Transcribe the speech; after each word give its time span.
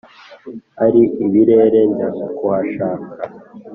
ari 0.85 1.01
ibirere 1.25 1.81
njya 1.91 2.25
kuhashaka 2.37 3.09